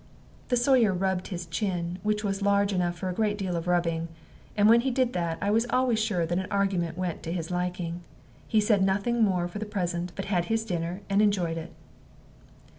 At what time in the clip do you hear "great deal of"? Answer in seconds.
3.13-3.67